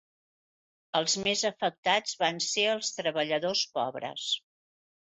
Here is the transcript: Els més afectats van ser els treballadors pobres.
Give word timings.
Els 0.99 1.17
més 1.27 1.43
afectats 1.51 2.17
van 2.25 2.43
ser 2.49 2.67
els 2.73 2.91
treballadors 2.99 3.65
pobres. 3.79 4.31